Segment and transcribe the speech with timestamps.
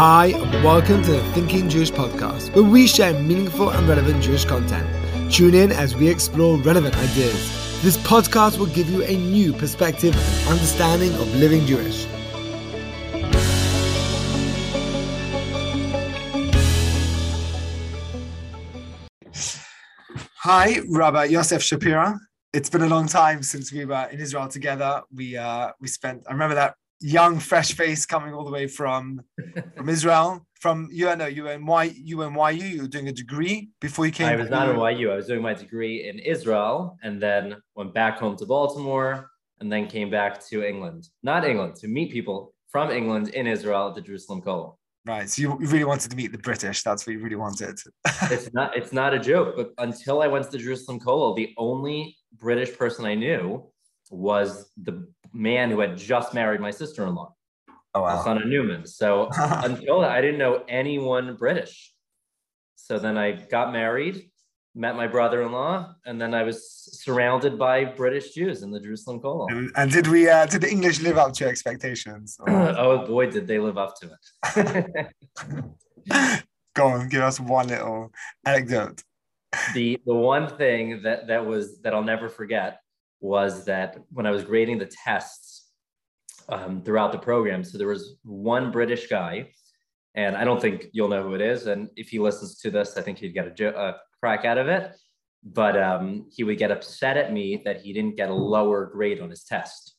[0.00, 4.44] Hi, and welcome to the Thinking Jewish podcast, where we share meaningful and relevant Jewish
[4.44, 4.86] content.
[5.28, 7.82] Tune in as we explore relevant ideas.
[7.82, 12.06] This podcast will give you a new perspective and understanding of living Jewish.
[20.36, 22.16] Hi, Rabbi Yosef Shapira.
[22.52, 25.02] It's been a long time since we were in Israel together.
[25.12, 26.22] We uh, we spent.
[26.28, 29.22] I remember that young, fresh face coming all the way from
[29.76, 30.44] from Israel.
[30.60, 32.66] From you know you were in y, you were in YU.
[32.66, 34.26] You were doing a degree before you came.
[34.26, 35.12] I was not in YU.
[35.12, 39.30] I was doing my degree in Israel, and then went back home to Baltimore,
[39.60, 41.08] and then came back to England.
[41.22, 44.74] Not England to meet people from England in Israel at the Jerusalem Kollel.
[45.06, 45.30] Right.
[45.30, 46.82] So you really wanted to meet the British.
[46.82, 47.78] That's what you really wanted.
[48.24, 48.76] it's not.
[48.76, 49.54] It's not a joke.
[49.56, 53.70] But until I went to the Jerusalem Kollel, the only British person I knew
[54.10, 57.34] was the man who had just married my sister-in-law,
[57.94, 58.22] oh, wow.
[58.22, 58.86] son of Newman.
[58.86, 61.92] So until that, I didn't know anyone British.
[62.76, 64.30] So then I got married,
[64.74, 66.66] met my brother-in-law, and then I was
[67.02, 69.50] surrounded by British Jews in the Jerusalem Kollel.
[69.50, 70.28] And, and did we?
[70.28, 72.38] Uh, did the English live up to your expectations?
[72.48, 74.10] oh boy, did they live up to
[74.54, 75.06] it!
[76.74, 78.12] Go on, give us one little
[78.46, 79.02] anecdote.
[79.74, 82.80] The the one thing that that was that I'll never forget
[83.20, 85.70] was that when I was grading the tests
[86.48, 89.50] um, throughout the program, so there was one British guy,
[90.14, 91.66] and I don't think you'll know who it is.
[91.66, 94.68] And if he listens to this, I think he'd get a, a crack out of
[94.68, 94.94] it.
[95.44, 99.20] But um, he would get upset at me that he didn't get a lower grade
[99.20, 99.94] on his test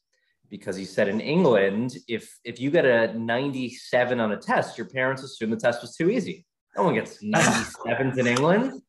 [0.49, 4.87] because he said in England, if if you get a 97 on a test, your
[4.87, 6.45] parents assume the test was too easy.
[6.75, 8.81] No one gets 97s in England.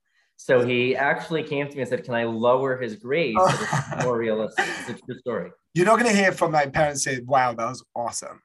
[0.43, 4.05] So he actually came to me and said, "Can I lower his grade so it's
[4.05, 5.51] more realistic?" It's a true story.
[5.75, 8.41] You're not going to hear from my parents say, "Wow, that was awesome."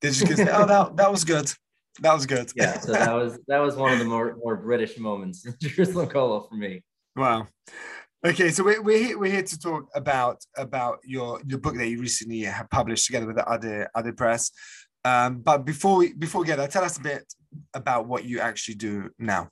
[0.00, 1.52] They're just going to say, "Oh, that, that was good.
[2.00, 2.80] That was good." Yeah.
[2.80, 6.48] So that was that was one of the more more British moments in Jerusalem Kollel
[6.48, 6.82] for me.
[7.14, 7.46] Wow.
[8.24, 11.88] Okay, so we're, we're here, we're here to talk about about your your book that
[11.88, 14.50] you recently have published together with the other other press.
[15.04, 17.24] Um, but before we before we get there, tell us a bit
[17.74, 19.50] about what you actually do now.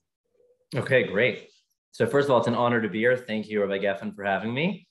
[0.74, 1.51] Okay, great.
[1.92, 3.16] So first of all, it's an honor to be here.
[3.16, 4.88] Thank you, Rabbi Geffen, for having me.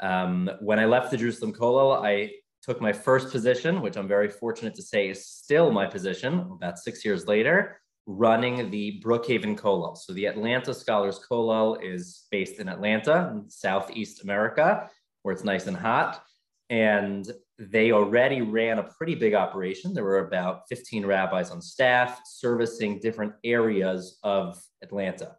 [0.00, 4.28] Um, when I left the Jerusalem Kollel, I took my first position, which I'm very
[4.28, 9.96] fortunate to say is still my position about six years later, running the Brookhaven Kollel.
[9.96, 14.90] So the Atlanta Scholars Kollel is based in Atlanta, in Southeast America,
[15.22, 16.22] where it's nice and hot.
[16.68, 19.94] And they already ran a pretty big operation.
[19.94, 25.36] There were about 15 rabbis on staff servicing different areas of Atlanta.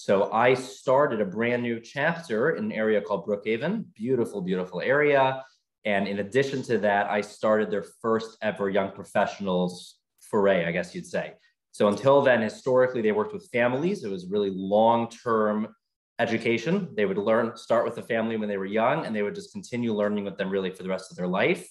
[0.00, 5.44] So I started a brand new chapter in an area called Brookhaven, beautiful, beautiful area.
[5.84, 10.94] And in addition to that, I started their first ever young professionals foray, I guess
[10.94, 11.32] you'd say.
[11.72, 14.04] So until then, historically, they worked with families.
[14.04, 15.74] It was really long-term
[16.20, 16.90] education.
[16.94, 19.52] They would learn, start with the family when they were young, and they would just
[19.52, 21.68] continue learning with them really for the rest of their life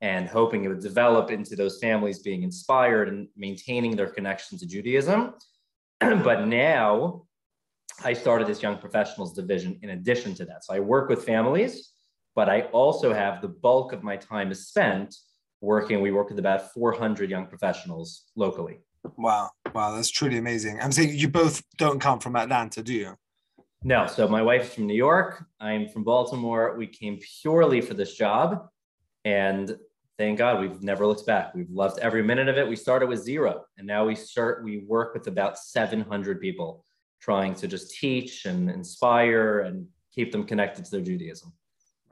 [0.00, 4.66] and hoping it would develop into those families being inspired and maintaining their connection to
[4.66, 5.34] Judaism.
[6.00, 7.26] but now
[8.02, 10.64] I started this young professionals division in addition to that.
[10.64, 11.90] So I work with families,
[12.34, 15.14] but I also have the bulk of my time is spent
[15.60, 16.00] working.
[16.00, 18.78] We work with about 400 young professionals locally.
[19.18, 19.50] Wow.
[19.74, 19.94] Wow.
[19.94, 20.80] That's truly amazing.
[20.80, 23.14] I'm saying you both don't come from Atlanta, do you?
[23.82, 24.06] No.
[24.06, 25.44] So my wife's from New York.
[25.60, 26.76] I'm from Baltimore.
[26.76, 28.66] We came purely for this job.
[29.26, 29.76] And
[30.16, 31.54] thank God we've never looked back.
[31.54, 32.66] We've loved every minute of it.
[32.66, 36.84] We started with zero and now we start, we work with about 700 people
[37.20, 41.52] trying to just teach and inspire and keep them connected to their Judaism.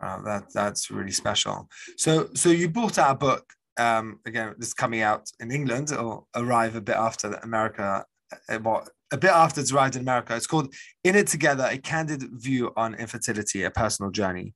[0.01, 1.69] Wow, that that's really special.
[1.97, 3.53] So so you brought out a book.
[3.79, 5.91] Um, again, this is coming out in England.
[5.93, 8.05] It'll arrive a bit after America.
[8.49, 10.37] Uh, what a bit after it's arrived in America.
[10.37, 10.73] It's called
[11.05, 14.55] "In It Together: A Candid View on Infertility, a Personal Journey."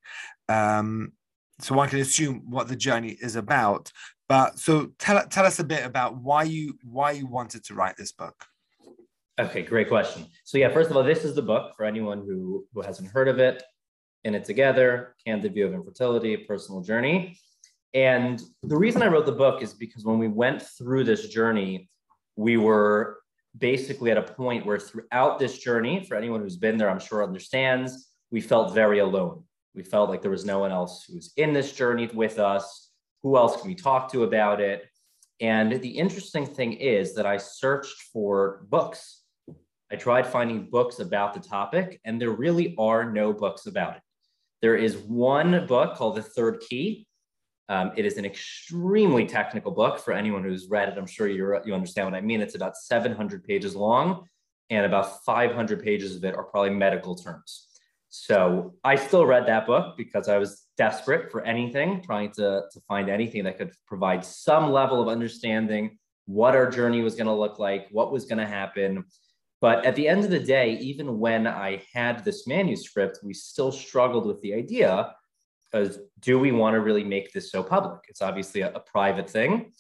[0.48, 1.12] Um,
[1.60, 3.93] so one can assume what the journey is about.
[4.28, 7.96] But so tell tell us a bit about why you why you wanted to write
[7.96, 8.46] this book.
[9.40, 10.26] Okay, great question.
[10.44, 13.29] So yeah, first of all, this is the book for anyone who, who hasn't heard
[13.29, 13.62] of it.
[14.25, 17.38] In It Together, Candid View of Infertility, Personal Journey.
[17.94, 21.90] And the reason I wrote the book is because when we went through this journey,
[22.37, 23.19] we were
[23.58, 27.25] basically at a point where throughout this journey, for anyone who's been there, I'm sure
[27.25, 29.44] understands, we felt very alone.
[29.75, 32.90] We felt like there was no one else who's in this journey with us.
[33.23, 34.85] Who else can we talk to about it?
[35.40, 39.21] And the interesting thing is that I searched for books
[39.92, 44.02] I tried finding books about the topic, and there really are no books about it.
[44.62, 47.06] There is one book called The Third Key,
[47.68, 50.98] Um, it is an extremely technical book for anyone who's read it.
[50.98, 52.40] I'm sure you you understand what I mean.
[52.40, 54.26] It's about 700 pages long,
[54.70, 57.68] and about 500 pages of it are probably medical terms.
[58.08, 62.80] So I still read that book because I was desperate for anything, trying to, to
[62.88, 67.32] find anything that could provide some level of understanding what our journey was going to
[67.32, 69.04] look like, what was going to happen.
[69.62, 73.70] But at the end of the day, even when I had this manuscript, we still
[73.70, 75.14] struggled with the idea
[75.73, 78.00] of do we want to really make this so public?
[78.09, 79.73] It's obviously a, a private thing.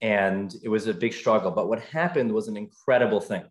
[0.00, 1.50] And it was a big struggle.
[1.50, 3.44] But what happened was an incredible thing.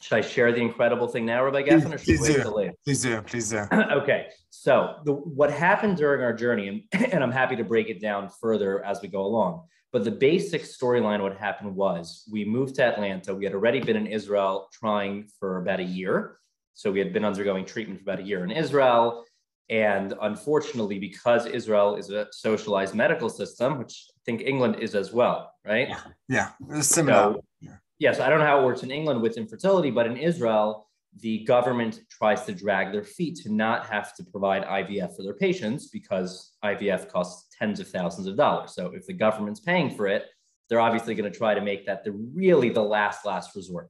[0.00, 2.50] Should I share the incredible thing now, Rabbi Geffen, or should please we wait do.
[2.50, 2.72] later?
[2.84, 3.58] Please do, please do.
[3.72, 8.00] okay, so the, what happened during our journey, and, and I'm happy to break it
[8.00, 9.64] down further as we go along.
[9.92, 13.34] But the basic storyline, what happened was we moved to Atlanta.
[13.34, 16.38] We had already been in Israel trying for about a year.
[16.74, 19.24] So we had been undergoing treatment for about a year in Israel.
[19.70, 25.12] And unfortunately, because Israel is a socialized medical system, which I think England is as
[25.12, 25.88] well, right?
[26.28, 27.34] Yeah, it's similar.
[27.62, 30.87] So, yes, I don't know how it works in England with infertility, but in Israel,
[31.20, 35.34] the government tries to drag their feet to not have to provide IVF for their
[35.34, 38.74] patients because IVF costs tens of thousands of dollars.
[38.74, 40.26] So if the government's paying for it,
[40.68, 43.88] they're obviously going to try to make that the really the last last resort.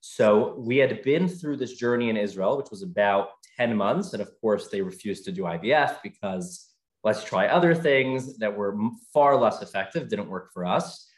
[0.00, 4.12] So we had been through this journey in Israel, which was about 10 months.
[4.12, 6.70] And of course, they refused to do IVF because
[7.04, 8.76] let's try other things that were
[9.12, 11.08] far less effective, didn't work for us.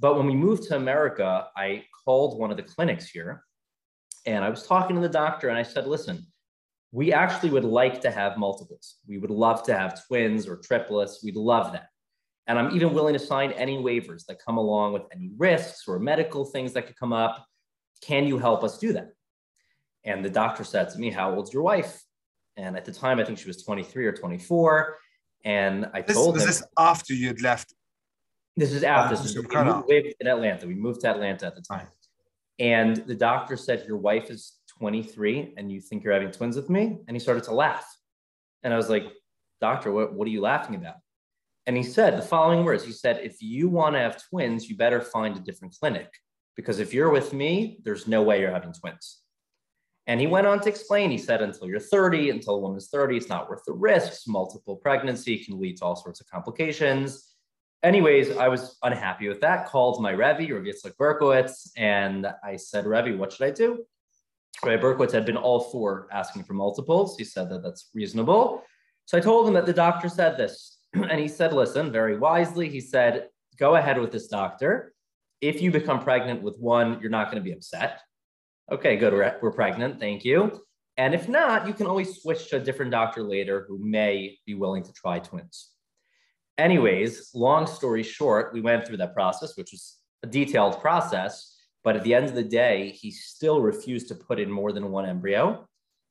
[0.00, 3.42] But when we moved to America, I called one of the clinics here
[4.26, 6.26] and I was talking to the doctor and I said, listen,
[6.92, 8.96] we actually would like to have multiples.
[9.06, 11.22] We would love to have twins or triplets.
[11.24, 11.88] We'd love that.
[12.46, 15.98] And I'm even willing to sign any waivers that come along with any risks or
[15.98, 17.46] medical things that could come up.
[18.02, 19.12] Can you help us do that?
[20.04, 22.02] And the doctor said to me, How old's your wife?
[22.56, 24.98] And at the time, I think she was 23 or 24.
[25.44, 27.72] And I This, told was him, this is after you'd left?
[28.56, 29.14] This is after.
[29.14, 29.90] Is, we moved-
[30.20, 30.66] in Atlanta.
[30.66, 31.86] We moved to Atlanta at the time.
[32.62, 36.70] And the doctor said, Your wife is 23 and you think you're having twins with
[36.70, 36.98] me?
[37.08, 37.84] And he started to laugh.
[38.62, 39.04] And I was like,
[39.60, 40.94] Doctor, what, what are you laughing about?
[41.66, 44.76] And he said the following words He said, If you want to have twins, you
[44.76, 46.08] better find a different clinic
[46.54, 49.22] because if you're with me, there's no way you're having twins.
[50.06, 53.16] And he went on to explain, he said, until you're 30, until a woman's 30,
[53.16, 54.26] it's not worth the risks.
[54.26, 57.31] Multiple pregnancy can lead to all sorts of complications.
[57.82, 63.16] Anyways, I was unhappy with that, called my Rabbi Yitzchak Berkowitz, and I said, Rebbe,
[63.16, 63.84] what should I do?
[64.64, 67.16] Rabbi Berkowitz had been all for asking for multiples.
[67.18, 68.62] He said that that's reasonable.
[69.06, 70.78] So I told him that the doctor said this.
[70.94, 74.92] And he said, listen, very wisely, he said, go ahead with this doctor.
[75.40, 78.00] If you become pregnant with one, you're not going to be upset.
[78.70, 79.12] Okay, good.
[79.12, 79.98] We're, we're pregnant.
[79.98, 80.60] Thank you.
[80.96, 84.54] And if not, you can always switch to a different doctor later who may be
[84.54, 85.71] willing to try twins.
[86.58, 91.56] Anyways, long story short, we went through that process, which was a detailed process.
[91.84, 94.90] But at the end of the day, he still refused to put in more than
[94.90, 95.66] one embryo.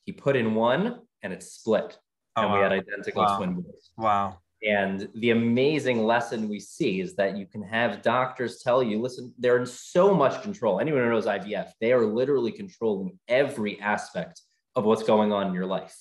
[0.05, 1.97] He put in one and it split.
[2.35, 3.37] Oh, and we had identical Wow.
[3.37, 3.91] twin boys.
[3.97, 4.37] Wow.
[4.63, 9.33] And the amazing lesson we see is that you can have doctors tell you, listen,
[9.39, 10.79] they're in so much control.
[10.79, 14.41] Anyone who knows IVF, they are literally controlling every aspect
[14.75, 15.95] of what's going on in your life.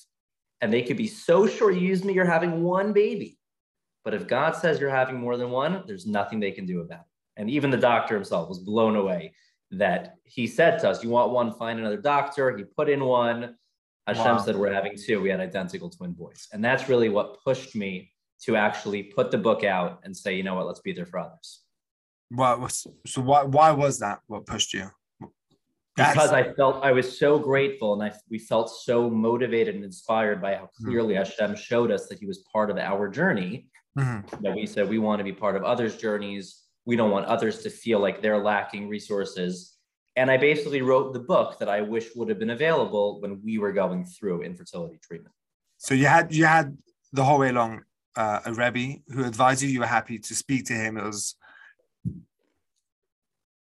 [0.61, 3.39] And they could be so sure you use me, you're having one baby.
[4.05, 7.01] But if God says you're having more than one, there's nothing they can do about
[7.01, 7.07] it.
[7.41, 9.35] And even the doctor himself was blown away
[9.73, 12.57] that he said to us, You want one, find another doctor.
[12.57, 13.57] He put in one.
[14.07, 14.39] Hashem Wow.
[14.39, 15.21] said, We're having two.
[15.21, 16.49] We had identical twin boys.
[16.53, 18.11] And that's really what pushed me
[18.45, 21.19] to actually put the book out and say, You know what, let's be there for
[21.21, 21.61] others.
[22.31, 23.21] What was so?
[23.23, 23.43] Why?
[23.43, 24.21] Why was that?
[24.29, 24.91] What pushed you?
[25.97, 29.85] That's- Because I felt I was so grateful and I, we felt so motivated and
[29.85, 30.87] inspired by how Hmm.
[30.87, 34.43] clearly Hashem showed us that he was part of our journey Mhm.
[34.43, 36.63] that we said we want to be part of others' journeys.
[36.87, 39.77] We don't want others to feel like they're lacking resources.
[40.17, 43.59] And I basically wrote the book that I wish would have been available when we
[43.59, 45.35] were going through infertility treatment.
[45.79, 46.77] So you had you had
[47.13, 47.83] the whole way along
[48.17, 49.69] uh, a rebbe who advised you.
[49.69, 50.97] You were happy to speak to him.
[50.97, 51.37] It was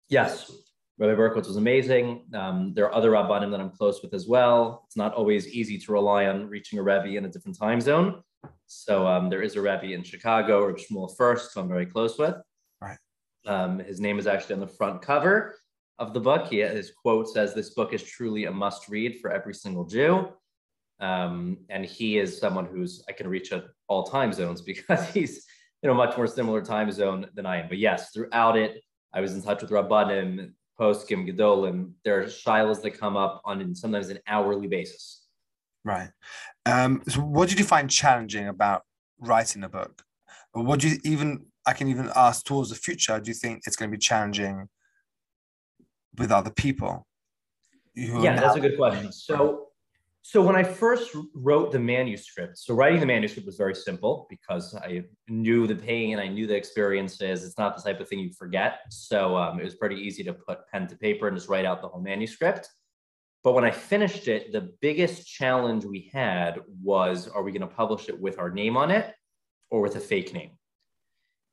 [0.09, 0.51] Yes,
[0.97, 2.25] Rabbi Berkowitz was amazing.
[2.33, 4.83] Um, there are other Rabbanim that I'm close with as well.
[4.87, 8.23] It's not always easy to rely on reaching a Rebbe in a different time zone.
[8.67, 12.17] So um, there is a Rebbe in Chicago, Rabbi Shmuel Fuerst, who I'm very close
[12.17, 12.35] with.
[12.81, 12.97] Right.
[13.45, 15.55] Um, his name is actually on the front cover
[15.97, 16.47] of the book.
[16.47, 20.29] He, his quote says, "This book is truly a must-read for every single Jew."
[20.99, 25.45] Um, and he is someone who's I can reach at all time zones because he's
[25.83, 27.69] in a much more similar time zone than I am.
[27.69, 28.81] But yes, throughout it,
[29.13, 31.93] I was in touch with Rabbanim, Poskim, Gedolim.
[32.03, 35.18] There are shilas that come up on sometimes an hourly basis.
[35.89, 36.09] Right.
[36.65, 38.83] Um, so what did you find challenging about
[39.19, 40.03] writing the book?
[40.53, 41.45] But what do you even?
[41.67, 43.19] I can even ask towards the future.
[43.19, 44.69] Do you think it's going to be challenging
[46.17, 47.05] with other people?
[47.95, 49.11] Yeah, that's a good question.
[49.11, 49.67] So,
[50.21, 54.73] so when I first wrote the manuscript, so writing the manuscript was very simple because
[54.75, 57.43] I knew the pain, I knew the experiences.
[57.43, 58.79] It's not the type of thing you forget.
[58.89, 61.81] So um, it was pretty easy to put pen to paper and just write out
[61.81, 62.69] the whole manuscript.
[63.43, 67.75] But when I finished it, the biggest challenge we had was are we going to
[67.75, 69.13] publish it with our name on it
[69.69, 70.51] or with a fake name?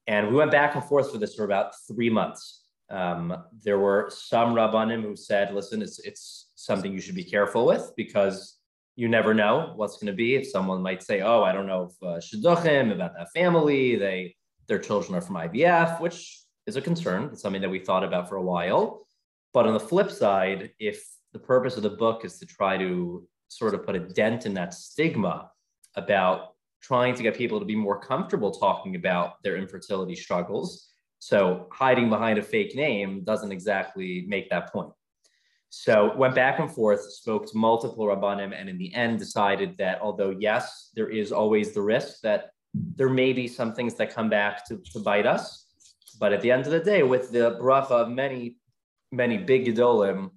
[0.06, 2.64] And we went back and forth for this for about three months.
[2.90, 7.66] Um, there were some rabbanim who said, listen, it's, it's something you should be careful
[7.66, 8.58] with because
[8.94, 10.36] you never know what's going to be.
[10.36, 14.34] If someone might say, oh, I don't know if uh, shidduchim about that family, they
[14.68, 17.30] their children are from IVF, which is a concern.
[17.32, 19.06] It's something that we thought about for a while.
[19.52, 21.04] But on the flip side, if
[21.36, 24.54] the purpose of the book is to try to sort of put a dent in
[24.54, 25.50] that stigma
[25.94, 30.88] about trying to get people to be more comfortable talking about their infertility struggles.
[31.18, 34.92] So hiding behind a fake name doesn't exactly make that point.
[35.68, 40.00] So went back and forth, spoke to multiple rabbanim, and in the end decided that
[40.00, 44.30] although yes, there is always the risk that there may be some things that come
[44.30, 45.66] back to, to bite us,
[46.18, 48.56] but at the end of the day, with the bracha of many,
[49.12, 50.30] many big gedolim,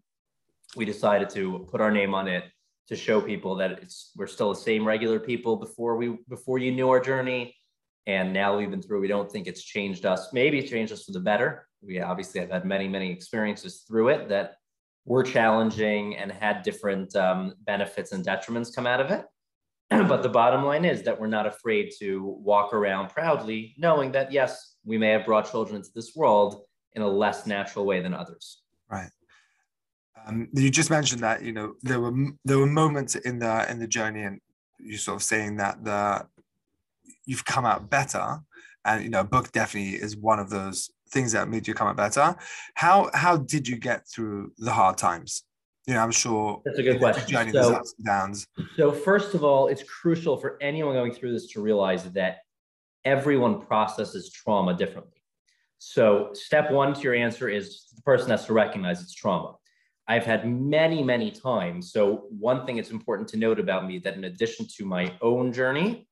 [0.76, 2.44] we decided to put our name on it
[2.88, 6.72] to show people that it's we're still the same regular people before we before you
[6.72, 7.56] knew our journey.
[8.08, 10.34] And now we've been through we don't think it's changed us.
[10.34, 11.68] Maybe it's changed us for the better.
[11.82, 14.56] We obviously have had many many experiences through it that
[15.06, 19.26] were challenging and had different um, benefits and detriments come out of it.
[20.08, 24.32] But the bottom line is that we're not afraid to walk around proudly knowing that
[24.32, 26.62] yes we may have brought children into this world
[26.94, 28.62] in a less natural way than others.
[28.90, 29.12] Right
[30.26, 32.14] um, you just mentioned that you know there were
[32.46, 34.40] there were moments in the in the journey, and
[34.80, 36.26] you're sort of saying that the
[37.26, 38.40] you've come out better,
[38.86, 41.88] and you know, a book definitely is one of those things that made you come
[41.88, 42.36] out better.
[42.76, 45.44] How how did you get through the hard times?
[45.88, 47.28] You know, I'm sure that's a good question.
[47.28, 48.48] Journey, so, ups and downs.
[48.76, 52.40] So first of all, it's crucial for anyone going through this to realize that
[53.06, 55.22] everyone processes trauma differently.
[55.80, 59.56] So step one to your answer is the person has to recognize it's trauma.
[60.10, 61.92] I've had many, many times.
[61.92, 65.54] So, one thing it's important to note about me that in addition to my own
[65.54, 66.08] journey,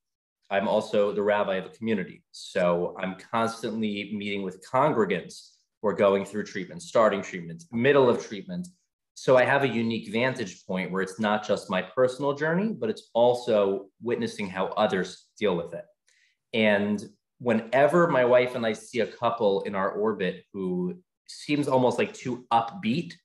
[0.51, 2.23] I'm also the rabbi of a community.
[2.31, 8.23] So, I'm constantly meeting with congregants who are going through treatment, starting treatment, middle of
[8.23, 8.67] treatment.
[9.15, 12.91] So, I have a unique vantage point where it's not just my personal journey, but
[12.91, 15.85] it's also witnessing how others deal with it.
[16.53, 17.03] And
[17.39, 22.13] whenever my wife and I see a couple in our orbit who seems almost like
[22.13, 23.15] too upbeat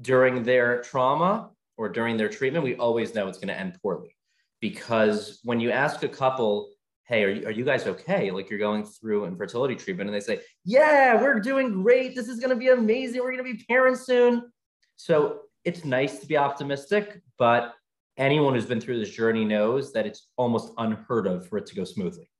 [0.00, 4.16] during their trauma or during their treatment, we always know it's going to end poorly.
[4.60, 6.70] Because when you ask a couple,
[7.04, 8.30] hey, are you, are you guys okay?
[8.30, 12.14] Like you're going through infertility treatment, and they say, yeah, we're doing great.
[12.14, 13.20] This is going to be amazing.
[13.20, 14.50] We're going to be parents soon.
[14.96, 17.74] So it's nice to be optimistic, but
[18.16, 21.74] anyone who's been through this journey knows that it's almost unheard of for it to
[21.74, 22.30] go smoothly.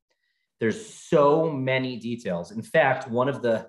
[0.59, 2.53] There's so many details.
[2.53, 3.67] In fact, one of the,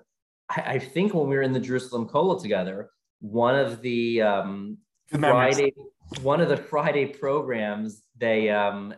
[0.50, 2.90] I, I think when we were in the Jerusalem Kollel together,
[3.22, 5.72] one of the um, Friday
[6.20, 8.92] one of the Friday programs they um,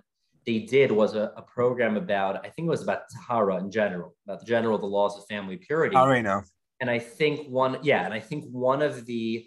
[0.47, 4.15] they did was a, a, program about I think it was about Tahara in general,
[4.27, 5.97] about the general the laws of family purity.
[5.97, 6.43] I know.
[6.81, 9.47] And I think one yeah, and I think one of the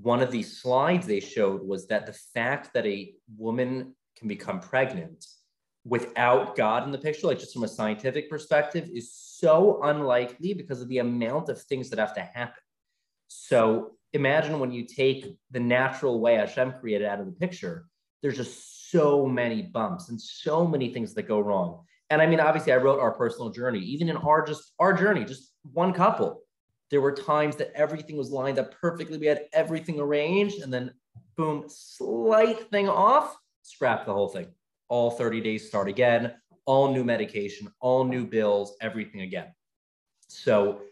[0.00, 4.60] one of the slides they showed was that the fact that a woman can become
[4.60, 5.26] pregnant
[5.84, 10.80] without God in the picture, like just from a scientific perspective, is so unlikely because
[10.80, 12.62] of the amount of things that have to happen.
[13.28, 17.86] So imagine when you take the natural way Hashem created out of the picture,
[18.22, 21.84] there's just so many bumps and so many things that go wrong.
[22.10, 25.24] And I mean, obviously, I wrote our personal journey, even in our just our journey,
[25.24, 26.42] just one couple.
[26.90, 29.16] There were times that everything was lined up perfectly.
[29.16, 30.92] We had everything arranged, and then
[31.36, 34.48] boom, slight thing off, scrap the whole thing.
[34.88, 36.34] All 30 days start again,
[36.66, 39.46] all new medication, all new bills, everything again.
[40.28, 40.82] So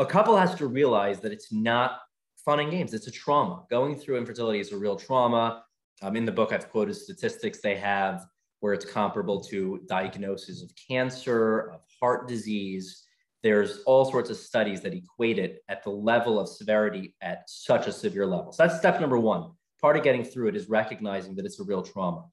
[0.00, 2.00] a couple has to realize that it's not
[2.46, 2.94] fun and games.
[2.94, 3.64] It's a trauma.
[3.68, 5.64] Going through infertility is a real trauma.
[6.00, 8.24] Um, in the book, I've quoted statistics they have
[8.60, 13.04] where it's comparable to diagnosis of cancer, of heart disease.
[13.42, 17.86] There's all sorts of studies that equate it at the level of severity at such
[17.88, 18.52] a severe level.
[18.52, 19.50] So that's step number one.
[19.80, 22.24] Part of getting through it is recognizing that it's a real trauma.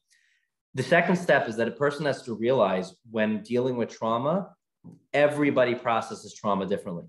[0.76, 4.52] The second step is that a person has to realize when dealing with trauma,
[5.12, 7.06] everybody processes trauma differently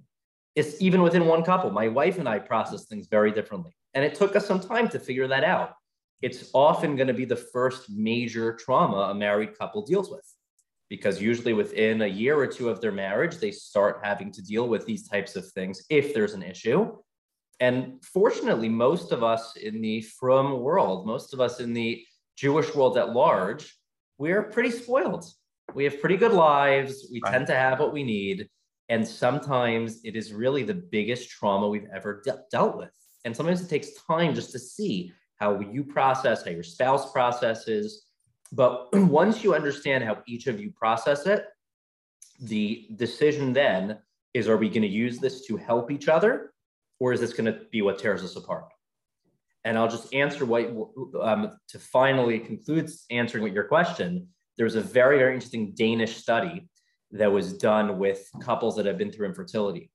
[0.54, 1.70] it's even within one couple.
[1.70, 3.72] My wife and I process things very differently.
[3.94, 5.72] And it took us some time to figure that out.
[6.22, 10.24] It's often going to be the first major trauma a married couple deals with
[10.88, 14.68] because usually within a year or two of their marriage, they start having to deal
[14.68, 16.96] with these types of things if there's an issue.
[17.60, 22.04] And fortunately, most of us in the frum world, most of us in the
[22.36, 23.76] Jewish world at large,
[24.18, 25.24] we're pretty spoiled.
[25.74, 27.08] We have pretty good lives.
[27.10, 27.32] We right.
[27.32, 28.48] tend to have what we need.
[28.88, 32.90] And sometimes it is really the biggest trauma we've ever de- dealt with.
[33.24, 38.06] And sometimes it takes time just to see how you process, how your spouse processes.
[38.52, 41.46] But once you understand how each of you process it,
[42.40, 43.98] the decision then
[44.34, 46.52] is are we going to use this to help each other
[47.00, 48.66] or is this going to be what tears us apart?
[49.64, 50.70] And I'll just answer what,
[51.22, 56.16] um, to finally conclude answering what your question, there was a very, very interesting Danish
[56.16, 56.68] study
[57.14, 59.90] that was done with couples that have been through infertility.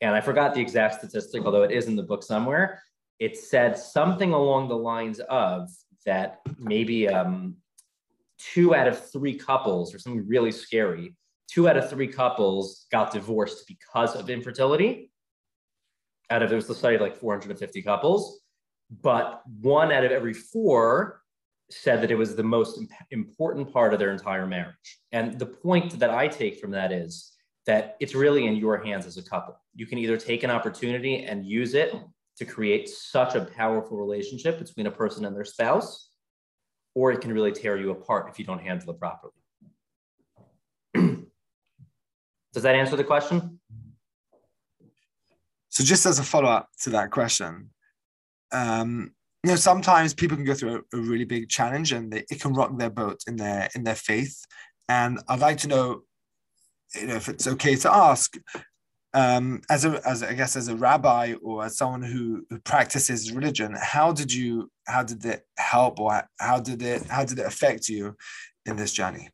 [0.00, 2.82] And I forgot the exact statistic, although it is in the book somewhere.
[3.18, 5.68] It said something along the lines of
[6.06, 7.56] that maybe um,
[8.38, 11.14] two out of three couples, or something really scary,
[11.48, 15.12] two out of three couples got divorced because of infertility.
[16.30, 18.40] Out of it was the study of like 450 couples,
[19.02, 21.21] but one out of every four
[21.72, 25.00] said that it was the most important part of their entire marriage.
[25.12, 27.32] And the point that I take from that is
[27.66, 29.60] that it's really in your hands as a couple.
[29.74, 31.94] You can either take an opportunity and use it
[32.38, 36.10] to create such a powerful relationship between a person and their spouse,
[36.94, 39.32] or it can really tear you apart if you don't handle it properly.
[42.52, 43.60] Does that answer the question?
[45.68, 47.70] So, just as a follow up to that question,
[48.50, 49.12] um,
[49.44, 52.40] you know sometimes people can go through a, a really big challenge and they, it
[52.40, 54.44] can rock their boat in their in their faith
[54.88, 56.02] and i'd like to know
[56.94, 58.36] you know if it's okay to ask
[59.14, 63.32] um, as a as I guess as a rabbi or as someone who, who practices
[63.32, 67.46] religion, how did you how did it help or how did it how did it
[67.46, 68.16] affect you
[68.64, 69.28] in this journey?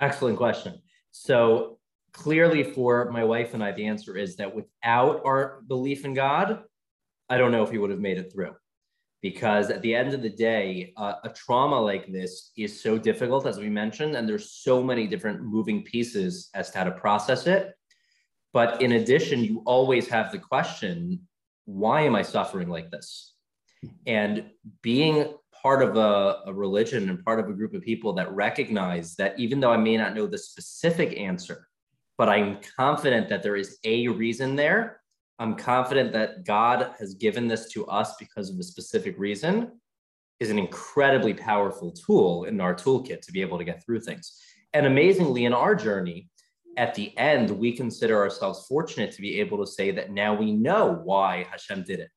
[0.00, 0.80] Excellent question.
[1.10, 1.78] So
[2.12, 6.62] clearly, for my wife and I, the answer is that without our belief in God,
[7.28, 8.54] I don't know if he would have made it through
[9.30, 13.44] because at the end of the day, uh, a trauma like this is so difficult,
[13.44, 17.48] as we mentioned, and there's so many different moving pieces as to how to process
[17.48, 17.74] it.
[18.52, 21.26] But in addition, you always have the question
[21.64, 23.34] why am I suffering like this?
[24.06, 24.44] And
[24.82, 29.16] being part of a, a religion and part of a group of people that recognize
[29.16, 31.66] that even though I may not know the specific answer,
[32.16, 35.00] but I'm confident that there is a reason there
[35.38, 39.72] I'm confident that God has given this to us because of a specific reason
[40.40, 44.38] is an incredibly powerful tool in our toolkit to be able to get through things.
[44.72, 46.28] And amazingly, in our journey,
[46.76, 50.52] at the end, we consider ourselves fortunate to be able to say that now we
[50.52, 52.10] know why Hashem did it.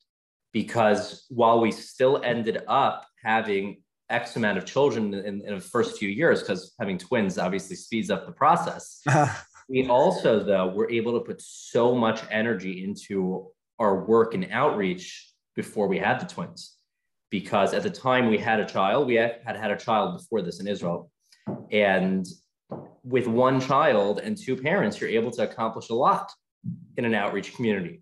[0.51, 5.97] Because while we still ended up having X amount of children in, in the first
[5.97, 9.34] few years, because having twins obviously speeds up the process, uh-huh.
[9.69, 15.32] We also, though, were able to put so much energy into our work and outreach
[15.55, 16.75] before we had the twins.
[17.29, 20.60] Because at the time we had a child, we had had a child before this
[20.60, 21.12] in Israel.
[21.71, 22.25] And
[23.03, 26.32] with one child and two parents, you're able to accomplish a lot
[26.97, 28.01] in an outreach community.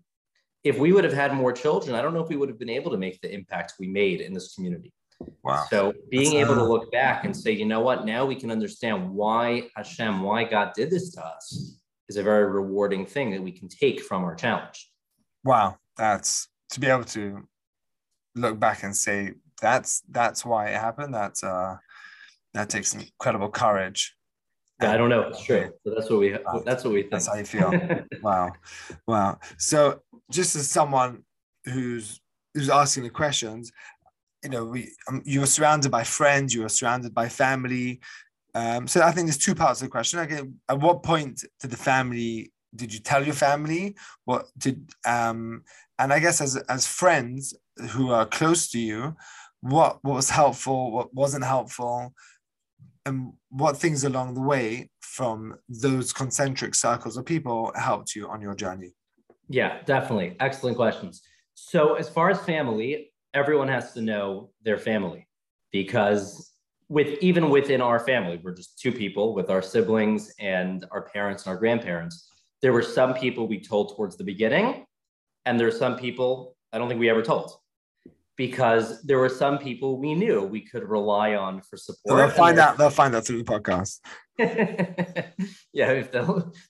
[0.64, 2.70] If we would have had more children, I don't know if we would have been
[2.70, 4.92] able to make the impact we made in this community.
[5.42, 5.64] Wow.
[5.70, 8.50] So being That's, able to look back and say, you know what, now we can
[8.50, 11.78] understand why Hashem, why God did this to us
[12.08, 14.90] is a very rewarding thing that we can take from our challenge.
[15.44, 15.76] Wow.
[15.96, 17.48] That's to be able to
[18.34, 21.14] look back and say that's that's why it happened.
[21.14, 21.76] That's uh
[22.54, 24.14] that takes incredible courage.
[24.80, 25.22] Yeah, I don't know.
[25.22, 25.72] It's true.
[25.84, 27.12] So that's what we that's what we think.
[27.12, 27.72] That's how you feel.
[28.22, 28.52] wow.
[29.06, 29.38] Wow.
[29.56, 30.00] So
[30.30, 31.24] just as someone
[31.64, 32.20] who's
[32.54, 33.72] who's asking the questions,
[34.42, 38.00] you know, we um, you were surrounded by friends, you were surrounded by family.
[38.54, 40.20] Um, so I think there's two parts of the question.
[40.20, 43.96] Okay, at what point did the family did you tell your family?
[44.24, 45.64] What did um,
[45.98, 47.54] and I guess as as friends
[47.90, 49.16] who are close to you,
[49.60, 52.14] what what was helpful, what wasn't helpful,
[53.06, 58.40] and what things along the way from those concentric circles of people helped you on
[58.40, 58.92] your journey?
[59.48, 60.36] Yeah, definitely.
[60.40, 61.22] Excellent questions.
[61.54, 65.28] So as far as family, everyone has to know their family
[65.70, 66.52] because
[66.88, 71.44] with even within our family, we're just two people with our siblings and our parents
[71.44, 72.28] and our grandparents.
[72.62, 74.84] There were some people we told towards the beginning,
[75.46, 77.52] and there are some people I don't think we ever told
[78.36, 81.98] because there were some people we knew we could rely on for support.
[82.06, 82.76] So they'll find out.
[82.78, 84.00] They'll find out through the podcast.
[85.72, 86.26] yeah, if they're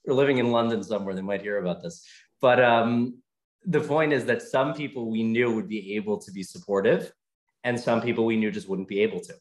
[0.06, 2.04] living in London somewhere, they might hear about this.
[2.40, 3.22] But um,
[3.64, 7.12] the point is that some people we knew would be able to be supportive
[7.64, 9.34] and some people we knew just wouldn't be able to.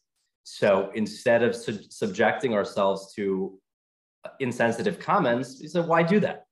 [0.44, 3.60] So instead of su- subjecting ourselves to
[4.40, 5.60] insensitive comments.
[5.60, 6.46] He said, why do that?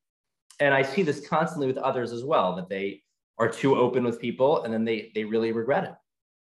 [0.60, 3.02] And I see this constantly with others as well, that they
[3.38, 5.94] are too open with people and then they, they really regret it.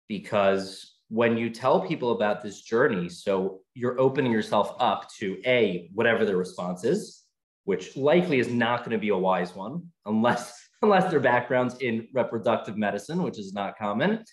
[0.07, 5.89] Because when you tell people about this journey, so you're opening yourself up to A,
[5.93, 7.23] whatever the response is,
[7.65, 12.07] which likely is not going to be a wise one unless unless their background's in
[12.13, 14.23] reproductive medicine, which is not common.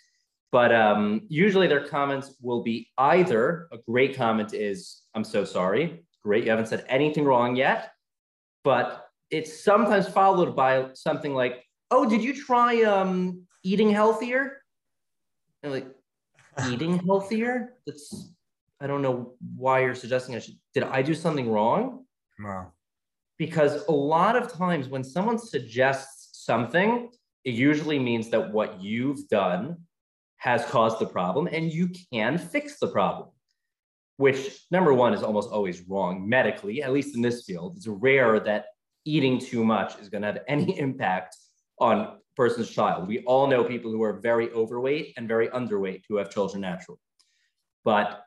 [0.52, 6.04] But um, usually their comments will be either a great comment is, I'm so sorry,
[6.22, 7.90] great, you haven't said anything wrong yet.
[8.62, 14.62] But it's sometimes followed by something like, oh, did you try um, eating healthier?
[15.62, 15.87] And like,
[16.70, 17.74] eating healthier?
[17.87, 18.32] That's,
[18.80, 22.04] I don't know why you're suggesting I should, did I do something wrong?
[22.38, 22.72] Wow.
[23.37, 26.15] Because a lot of times when someone suggests
[26.46, 27.11] something,
[27.44, 29.76] it usually means that what you've done
[30.38, 33.28] has caused the problem and you can fix the problem
[34.16, 37.74] which number one is almost always wrong medically at least in this field.
[37.76, 38.66] It's rare that
[39.04, 41.37] eating too much is going to have any impact
[41.78, 43.06] on a person's child.
[43.06, 47.00] We all know people who are very overweight and very underweight who have children naturally.
[47.85, 48.22] But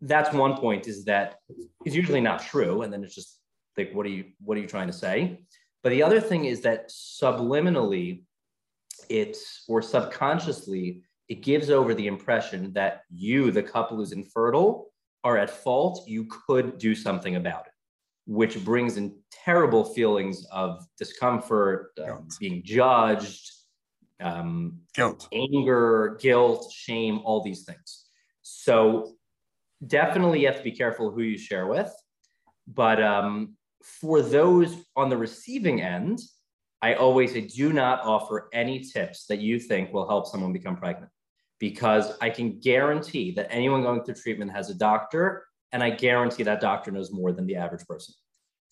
[0.00, 1.36] that's one point is that
[1.84, 3.38] it's usually not true and then it's just
[3.76, 5.40] like what are you what are you trying to say
[5.84, 8.22] but the other thing is that subliminally
[9.10, 14.90] it's or subconsciously it gives over the impression that you, the couple who's infertile,
[15.22, 16.04] are at fault.
[16.06, 17.72] You could do something about it,
[18.26, 23.50] which brings in terrible feelings of discomfort, uh, being judged,
[24.20, 28.06] um, guilt, anger, guilt, shame, all these things.
[28.42, 29.14] So
[29.86, 31.92] definitely you have to be careful who you share with.
[32.66, 36.20] But um, for those on the receiving end,
[36.82, 40.76] I always say do not offer any tips that you think will help someone become
[40.76, 41.10] pregnant
[41.58, 46.42] because I can guarantee that anyone going through treatment has a doctor, and I guarantee
[46.42, 48.14] that doctor knows more than the average person.